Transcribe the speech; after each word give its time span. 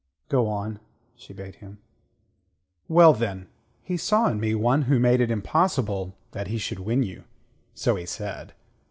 "Go 0.29 0.47
on," 0.47 0.79
she 1.15 1.31
bade 1.31 1.57
him. 1.57 1.77
"Well, 2.87 3.13
then: 3.13 3.49
he 3.83 3.97
saw 3.97 4.27
in 4.29 4.39
me 4.39 4.55
one 4.55 4.81
who 4.89 4.97
made 4.97 5.21
it 5.21 5.29
impossible 5.29 6.15
that 6.31 6.47
he 6.47 6.57
should 6.57 6.79
win 6.79 7.03
you 7.03 7.25
so 7.75 7.93
he 7.97 8.07
said. 8.07 8.55